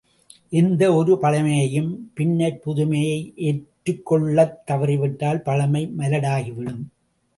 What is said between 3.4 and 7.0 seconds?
ஏற்றுக் கொள்ளத் தவறிவிட்டால் பழைமை மலடாகிவிடும்.